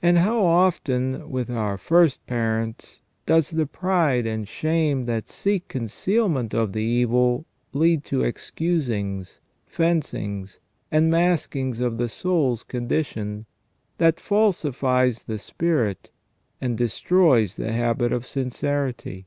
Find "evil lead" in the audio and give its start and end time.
6.84-8.04